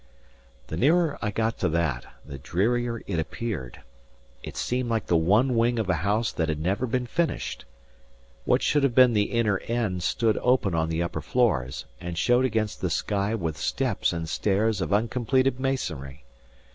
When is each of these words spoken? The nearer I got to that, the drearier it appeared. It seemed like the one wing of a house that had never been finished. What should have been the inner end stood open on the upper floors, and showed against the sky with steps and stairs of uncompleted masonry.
The 0.65 0.77
nearer 0.77 1.19
I 1.21 1.29
got 1.29 1.59
to 1.59 1.69
that, 1.69 2.07
the 2.25 2.39
drearier 2.39 3.03
it 3.05 3.19
appeared. 3.19 3.81
It 4.41 4.57
seemed 4.57 4.89
like 4.89 5.05
the 5.05 5.15
one 5.15 5.55
wing 5.55 5.77
of 5.77 5.91
a 5.91 6.01
house 6.01 6.31
that 6.31 6.49
had 6.49 6.59
never 6.59 6.87
been 6.87 7.05
finished. 7.05 7.65
What 8.43 8.63
should 8.63 8.81
have 8.81 8.95
been 8.95 9.13
the 9.13 9.29
inner 9.31 9.59
end 9.59 10.01
stood 10.01 10.39
open 10.41 10.73
on 10.73 10.89
the 10.89 11.03
upper 11.03 11.21
floors, 11.21 11.85
and 11.99 12.17
showed 12.17 12.45
against 12.45 12.81
the 12.81 12.89
sky 12.89 13.35
with 13.35 13.57
steps 13.59 14.11
and 14.11 14.27
stairs 14.27 14.81
of 14.81 14.91
uncompleted 14.91 15.59
masonry. 15.59 16.23